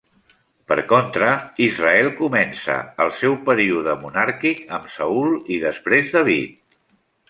[0.69, 1.27] Per contra
[1.65, 6.63] Israel comença el seu període monàrquic amb Saül i després David.